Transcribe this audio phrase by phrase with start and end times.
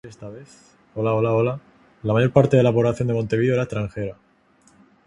[0.95, 1.59] La
[2.13, 4.15] mayor parte de la población de Montevideo era extranjera.